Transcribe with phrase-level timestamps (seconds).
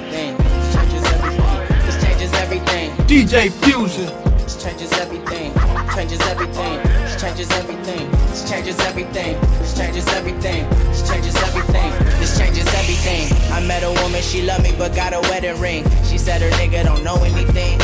[0.00, 0.36] Everything.
[0.36, 1.86] This changes everything.
[1.86, 2.90] This changes everything.
[3.06, 4.38] DJ Fusion.
[4.38, 5.52] This changes everything.
[5.94, 6.82] Changes everything.
[6.82, 8.10] This changes everything.
[8.10, 9.40] This changes everything.
[9.58, 10.68] This changes everything.
[10.70, 11.90] This changes everything.
[12.18, 13.52] This changes everything.
[13.52, 15.84] I met a woman, she loved me, but got a wedding ring.
[16.04, 17.78] She said her nigga don't know anything.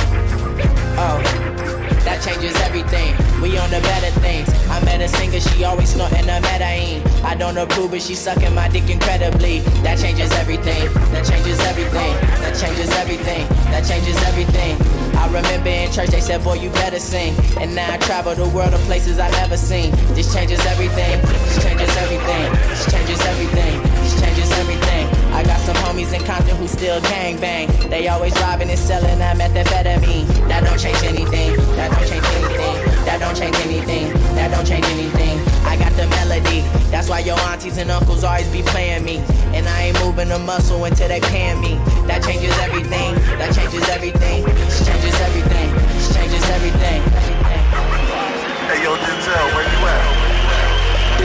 [0.98, 1.20] Oh,
[2.04, 3.12] that changes everything.
[3.42, 4.48] We on the better things.
[4.70, 7.02] I met a singer, she always snorting a Medellin.
[7.22, 9.60] I don't approve, but she sucking my dick incredibly.
[9.84, 10.88] That changes everything.
[11.12, 12.12] That changes everything.
[12.40, 13.46] That changes everything.
[13.72, 14.76] That changes everything.
[15.16, 17.34] I remember in church they said, boy, you better sing.
[17.60, 19.90] And now I travel the world to places I've never seen.
[20.14, 21.20] This changes everything.
[21.20, 22.52] This changes everything.
[22.70, 23.95] This changes everything.
[24.20, 25.06] Changes everything.
[25.32, 27.68] I got some homies in Compton who still gang bang.
[27.90, 30.26] They always robbing and selling that methamphetamine.
[30.48, 31.56] That don't change anything.
[31.76, 32.76] That don't change anything.
[33.04, 34.12] That don't change anything.
[34.34, 35.38] That don't change anything.
[35.66, 36.60] I got the melody.
[36.90, 39.18] That's why your aunties and uncles always be playing me.
[39.52, 41.74] And I ain't moving a muscle until they paying me.
[42.06, 43.14] That changes everything.
[43.36, 44.44] That changes everything.
[44.44, 45.74] This changes everything.
[45.92, 47.02] This changes everything.
[48.66, 50.25] Hey, yo, Denzel, where you at?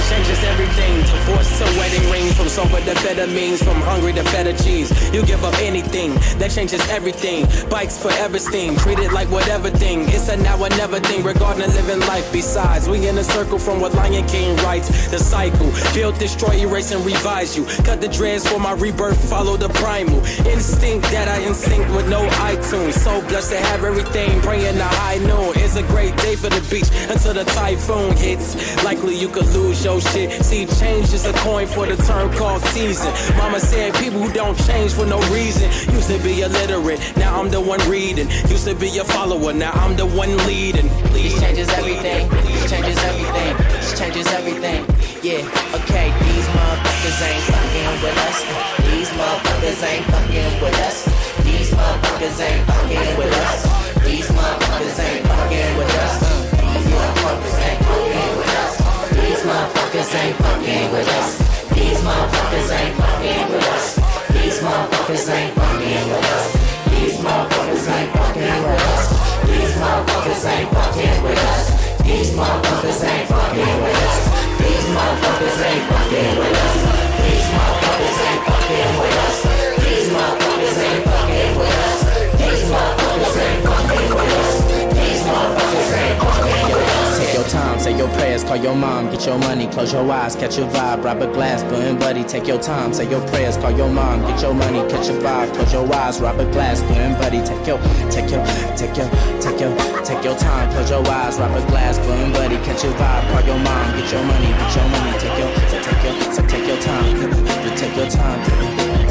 [0.02, 0.98] This changes everything.
[1.02, 4.90] Divorce to wedding ring, from sober to amphetamines, from hungry to feta cheese.
[5.14, 7.46] You give up anything, that changes everything.
[7.70, 10.10] Bikes forever steam, treat it like whatever thing.
[10.10, 12.32] It's a now or never thing regarding living life.
[12.34, 14.90] Besides, we in a circle from what Lion King writes.
[15.12, 17.66] The cycle, build, destroy, erase, and revise you.
[17.84, 22.28] Cut the dreads for my rebirth, follow the primal instinct that I instinct with no
[22.50, 22.94] iTunes.
[22.94, 25.51] So blessed to have everything, praying the high noon.
[25.72, 28.60] It's a great day for the beach until the typhoon hits.
[28.84, 30.44] Likely you could lose your shit.
[30.44, 33.08] See, change is a coin for the term called season.
[33.38, 35.72] Mama said people who don't change for no reason.
[35.96, 38.30] Used to be illiterate, now I'm the one reading.
[38.52, 40.90] Used to be a follower, now I'm the one leading.
[41.16, 42.28] This changes everything.
[42.28, 43.56] This changes everything.
[43.72, 44.84] This changes everything.
[45.24, 48.44] Yeah, okay, these motherfuckers ain't fucking with us.
[48.92, 51.08] These motherfuckers ain't fucking with us.
[51.48, 54.04] These motherfuckers ain't fucking with us.
[54.04, 55.41] These motherfuckers ain't fucking with us.
[55.52, 58.74] Uh, these motherfuckers ain't fucking with us.
[59.12, 61.30] These motherfuckers ain't fucking with us.
[61.76, 63.96] These motherfuckers ain't fucking with us.
[64.32, 66.62] These motherfuckers ain't fucking with us.
[66.88, 69.04] These motherfuckers ain't fucking with us.
[69.46, 70.72] These motherfuckers ain't fucking with us.
[70.72, 71.66] These motherfuckers ain't fucking with us.
[72.02, 74.24] These motherfuckers ain't fucking with us.
[74.62, 77.01] These motherfuckers ain't fucking with us.
[88.02, 91.22] Your prayers, call your mom, get your money, close your eyes, catch your vibe, rob
[91.22, 94.56] a glass, button buddy, take your time, say your prayers, call your mom, get your
[94.56, 97.78] money, catch your vibe, close your eyes, rob a glass, button buddy, take your,
[98.10, 98.44] take your,
[98.74, 102.58] take your, take your, take your time, close your eyes, rob a glass, button buddy,
[102.66, 105.78] catch your vibe, call your mom, get your money, get your money, take your, so
[105.86, 107.06] take your, so take your time,
[107.78, 108.40] take your time,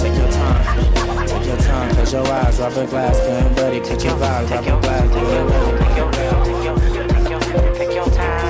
[0.03, 4.03] take your time, take your time, close your eyes, rob a glass, button buddy, catch
[4.03, 8.11] your vibe, rob a glass, button buddy, take your, take your, take your, take your
[8.11, 8.50] time,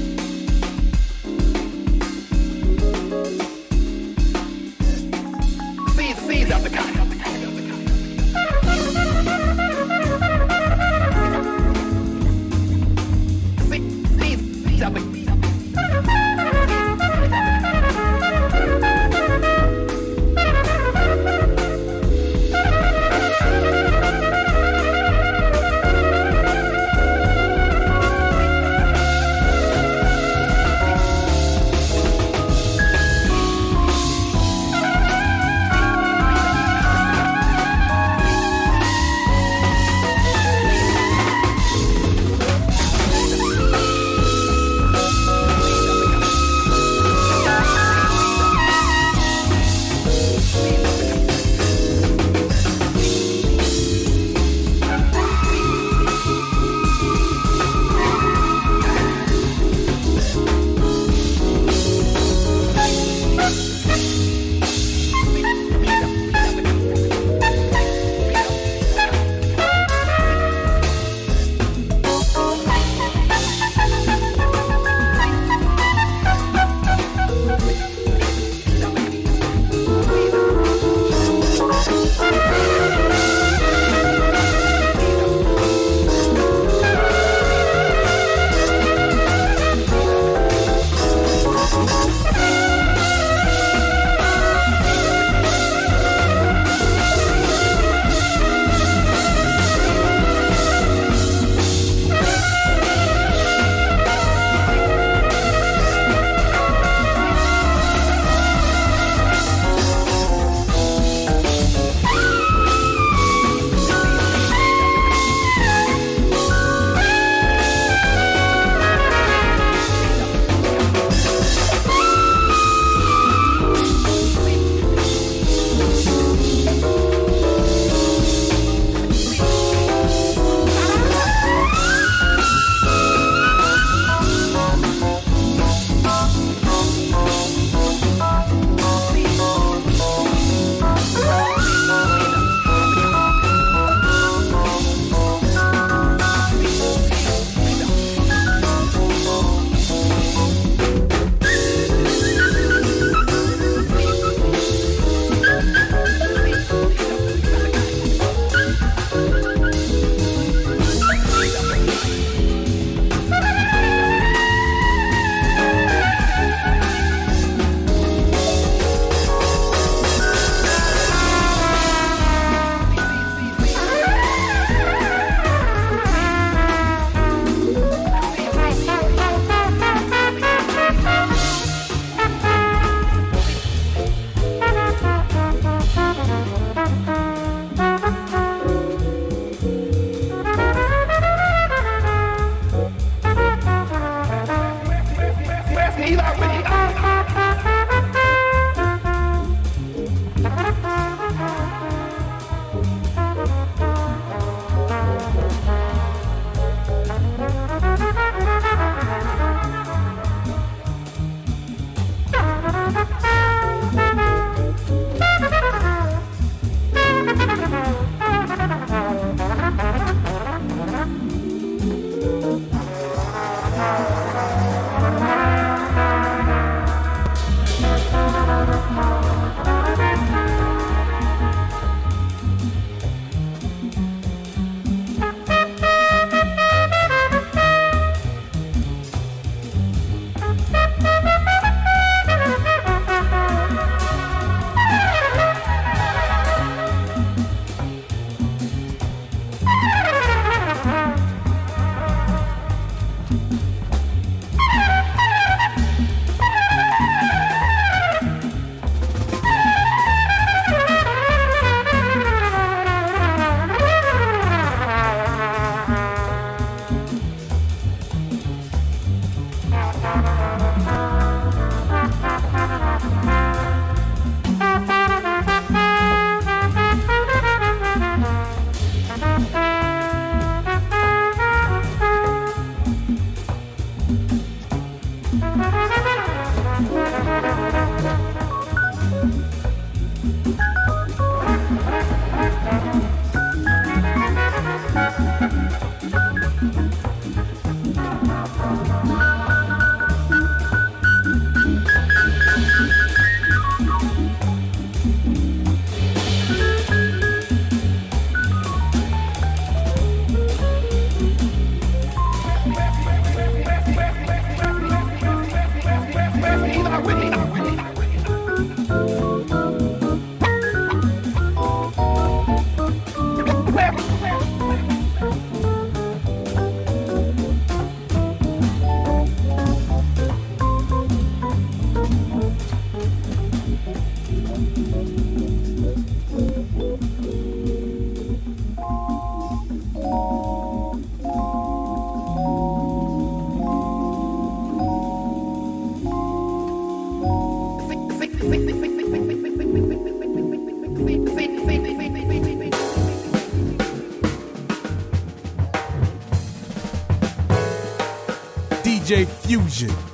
[359.71, 360.10] DJ Fusion.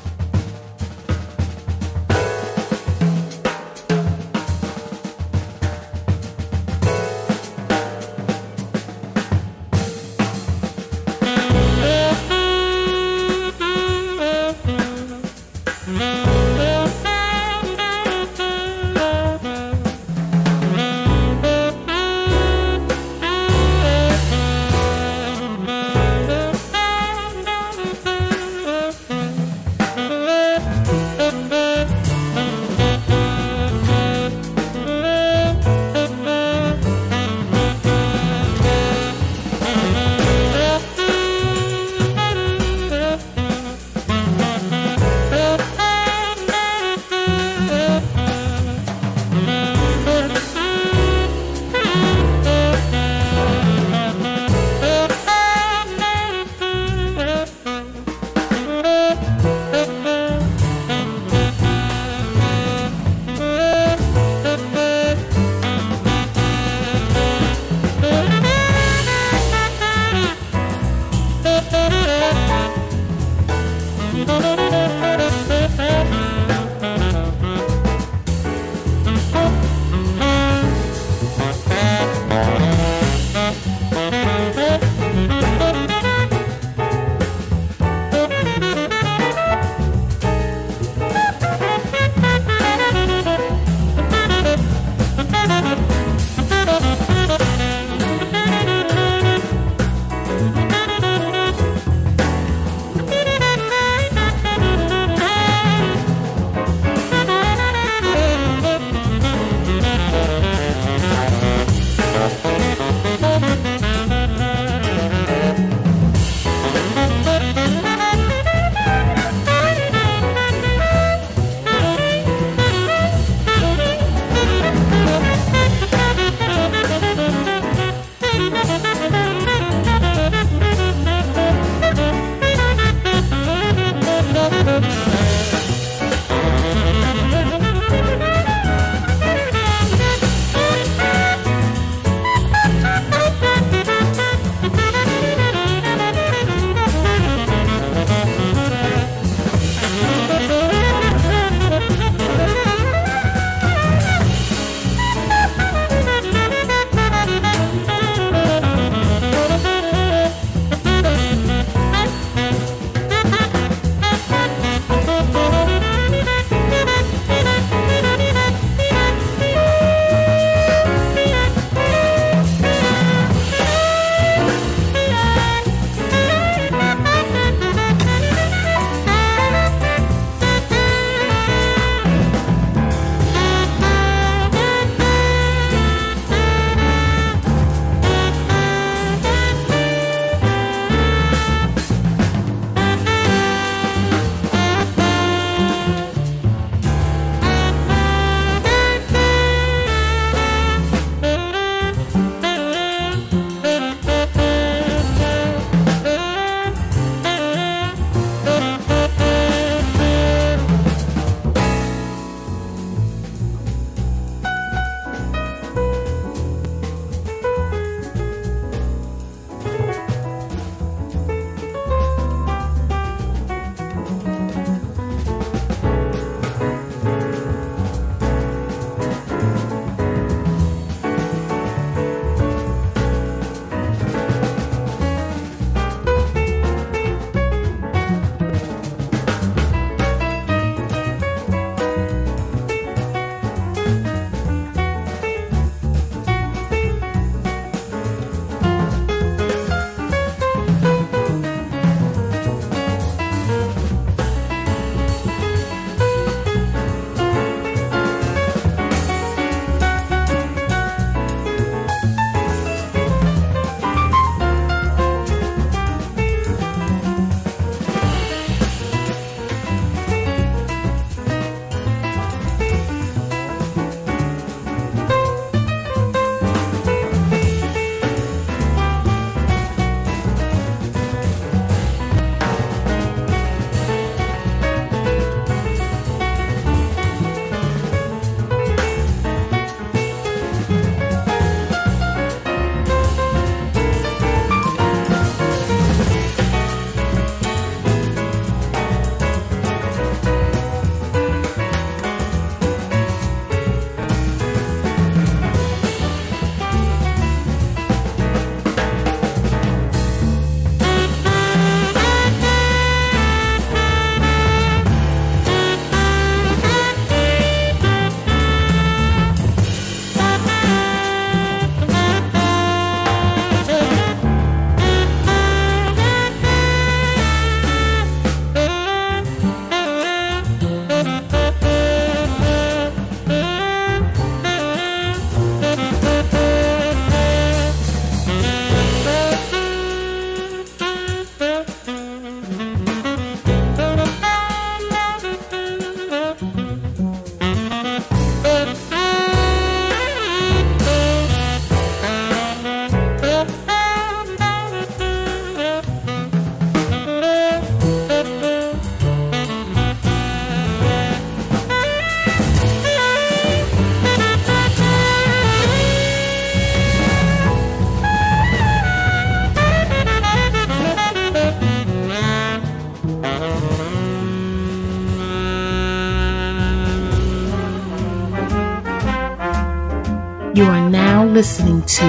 [381.37, 382.01] listening to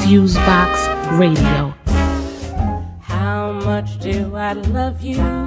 [0.00, 1.74] Fusebox Radio.
[3.02, 5.41] How much do I love you?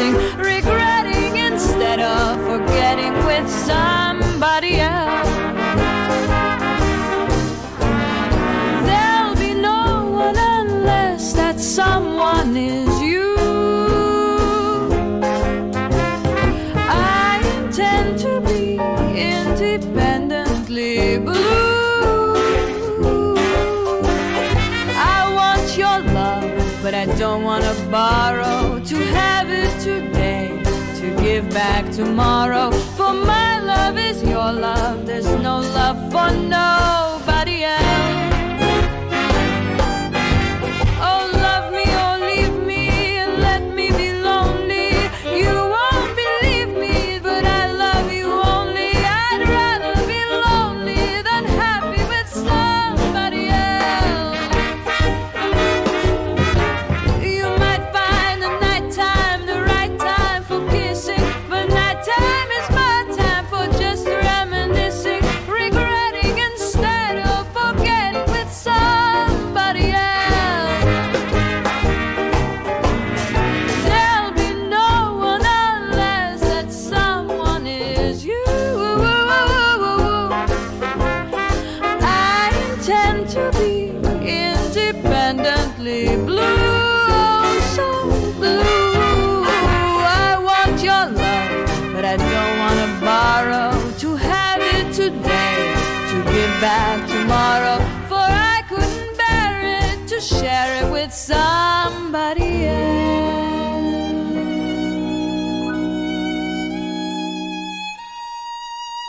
[0.00, 4.99] missing, regretting instead of forgetting with somebody else.
[32.00, 32.70] tomorrow.
[32.96, 36.99] For my love is your love, there's no love for no.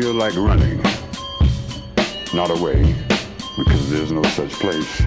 [0.00, 0.80] Feel like running,
[2.32, 2.96] not away,
[3.58, 5.02] because there's no such place.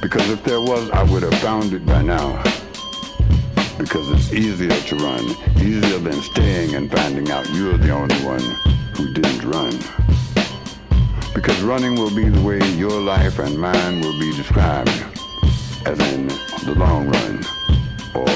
[0.00, 2.42] Because if there was, I would have found it by now.
[3.76, 5.22] Because it's easier to run,
[5.58, 8.40] easier than staying and finding out you're the only one
[8.96, 9.72] who didn't run.
[11.34, 14.88] Because running will be the way your life and mine will be described,
[15.84, 16.28] as in
[16.64, 17.44] the long run,
[18.14, 18.28] or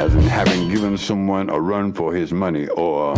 [0.00, 3.14] as in having given someone a run for his money, or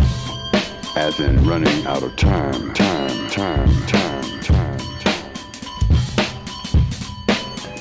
[0.96, 4.80] as in running out of time, time, time, time, time.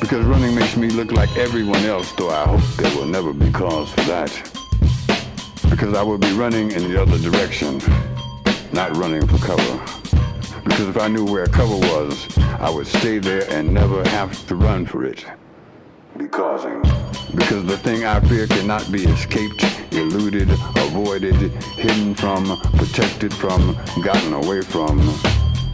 [0.02, 3.50] Because running makes me look like everyone else, though I hope there will never be
[3.52, 4.30] cause for that.
[5.70, 7.82] Because I will be running in the other direction,
[8.74, 9.80] not running for cover.
[10.66, 12.28] Because if I knew where cover was,
[12.60, 15.26] I would stay there and never have to run for it.
[16.18, 16.66] Because,
[17.34, 19.64] because the thing I fear cannot be escaped,
[19.94, 24.98] eluded, avoided, hidden from, protected from, gotten away from,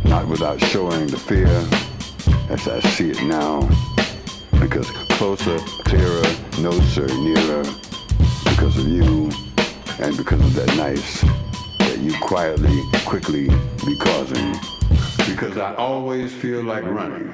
[0.05, 1.47] not without showing the fear
[2.49, 3.61] as I see it now.
[4.59, 7.63] Because closer, clearer, closer, nearer,
[8.45, 9.31] because of you,
[9.99, 11.21] and because of that nice
[11.79, 13.47] that you quietly, quickly
[13.85, 14.53] be causing.
[15.27, 17.33] Because I always feel like running.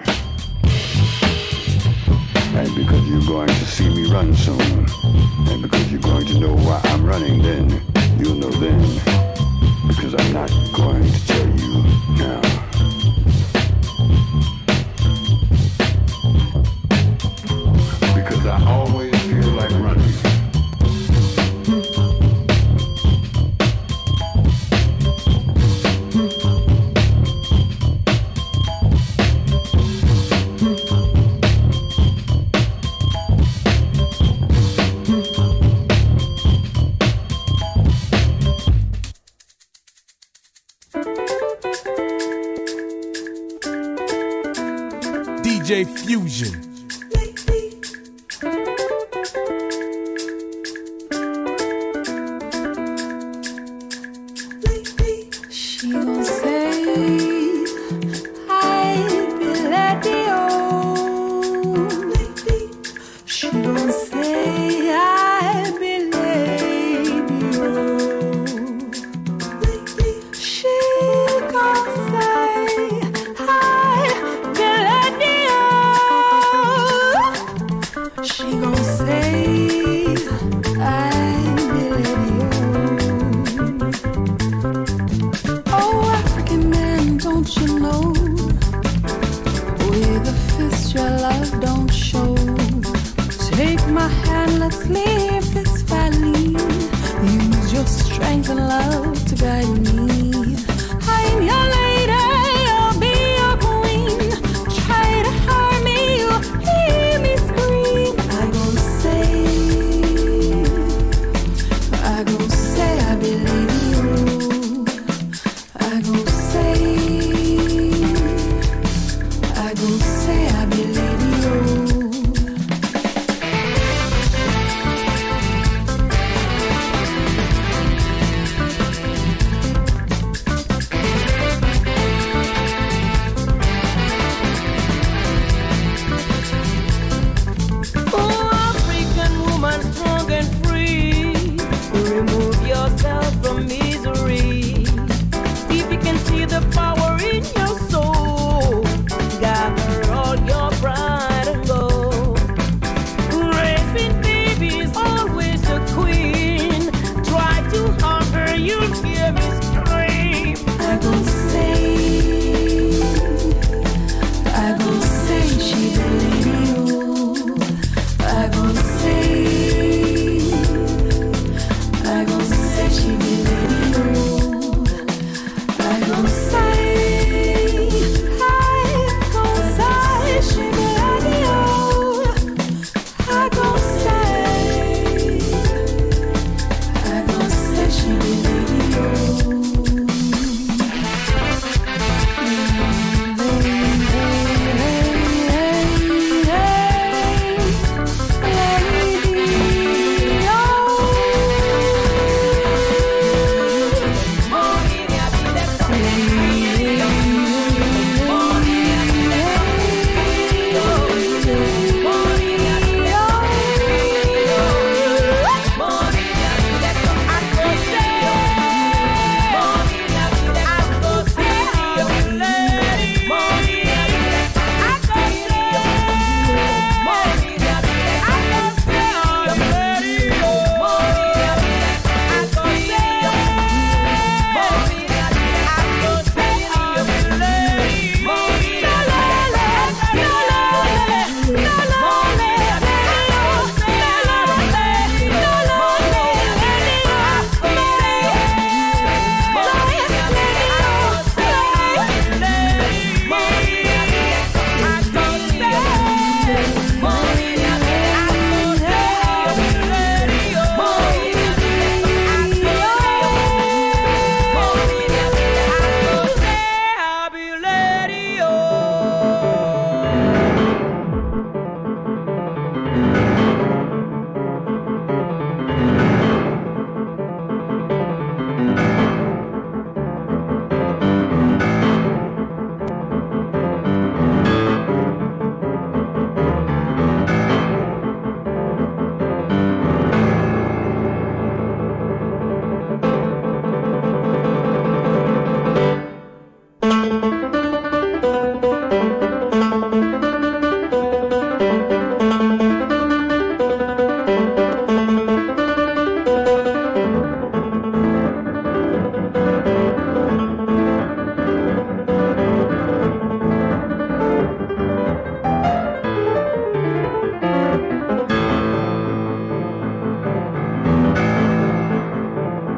[2.57, 4.59] And because you're going to see me run soon.
[5.47, 7.69] And because you're going to know why I'm running then,
[8.17, 8.81] you'll know then.
[9.87, 11.83] Because I'm not going to tell you
[12.17, 12.41] now.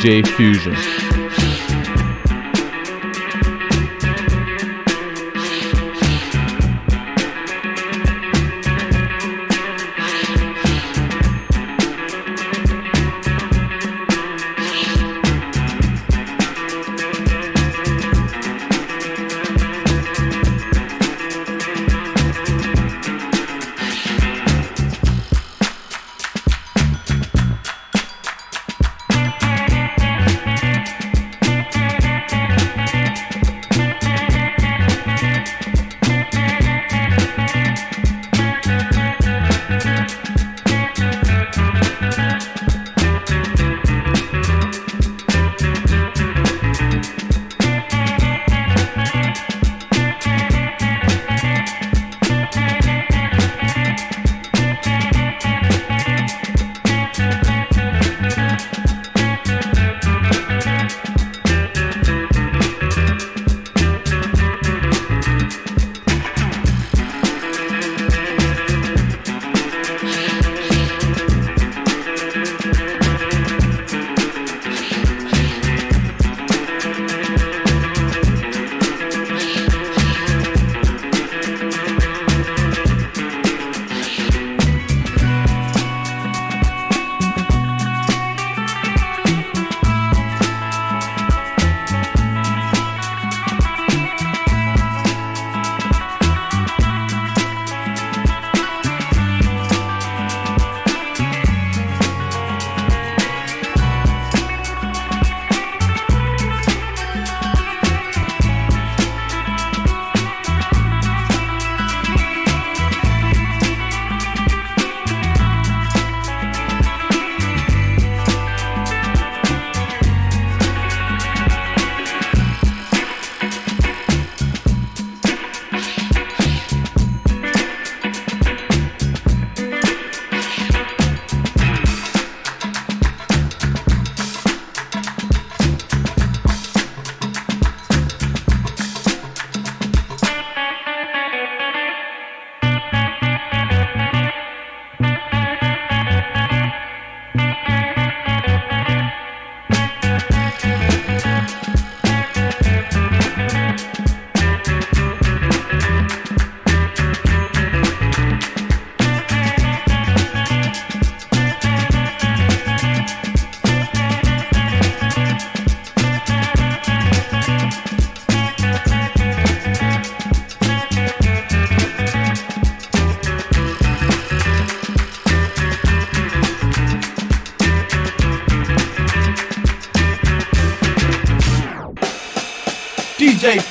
[0.00, 1.19] DJ Fusion.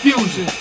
[0.09, 0.58] DJ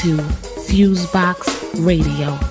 [0.00, 0.16] to
[0.66, 2.49] Fusebox Radio.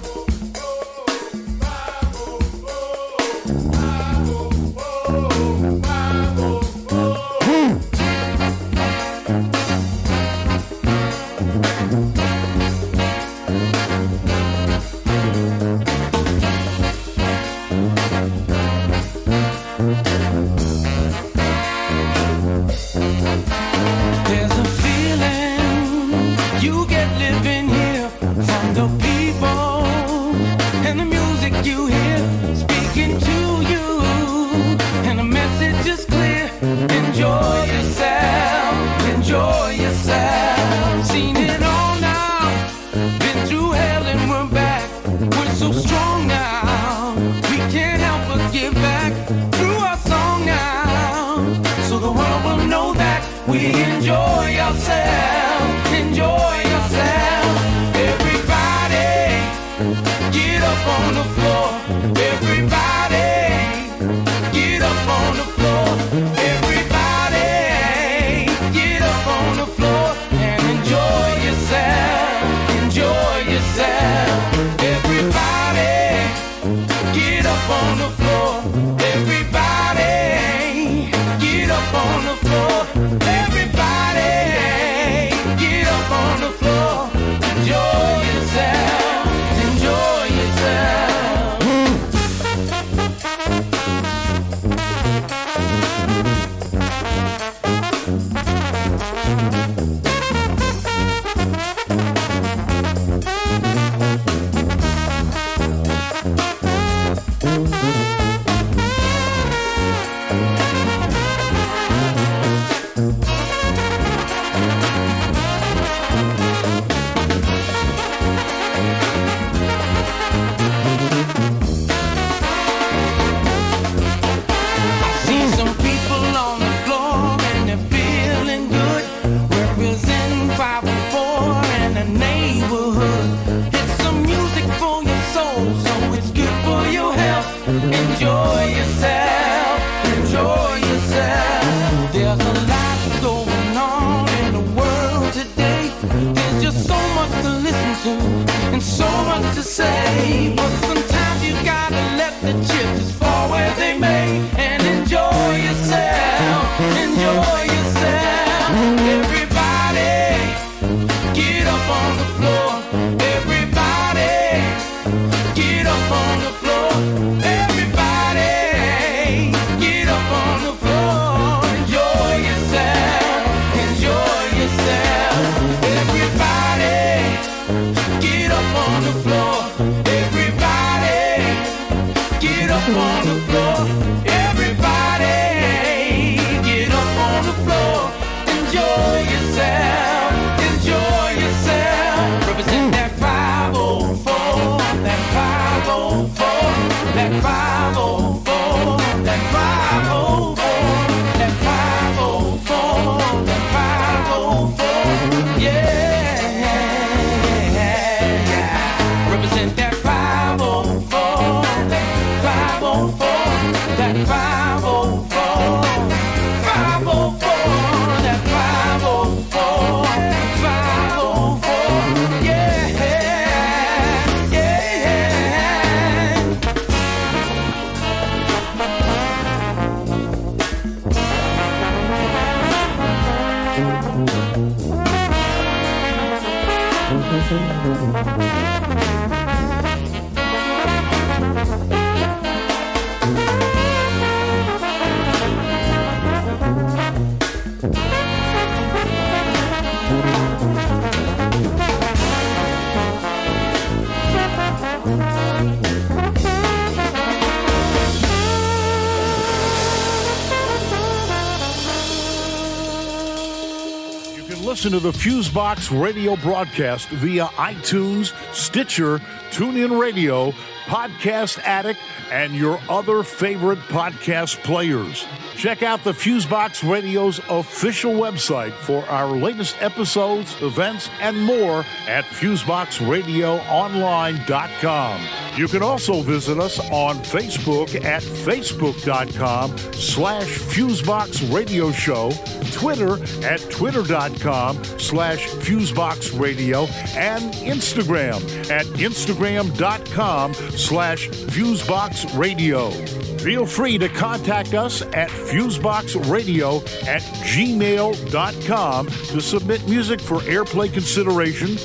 [265.00, 269.20] The Fusebox radio broadcast via iTunes, Stitcher,
[269.52, 270.52] TuneIn Radio,
[270.86, 272.00] Podcast Addict,
[272.32, 275.26] and your other favorite podcast players.
[275.60, 282.24] Check out the Fusebox Radio's official website for our latest episodes, events, and more at
[282.24, 285.22] FuseboxRadioOnline.com.
[285.58, 292.32] You can also visit us on Facebook at Facebook.com slash Fusebox Radio Show,
[292.72, 296.86] Twitter at Twitter.com slash Fusebox Radio,
[297.18, 298.40] and Instagram
[298.72, 302.94] at Instagram.com slash Fusebox Radio.
[303.42, 311.78] Feel free to contact us at fuseboxradio at gmail.com to submit music for airplay consideration,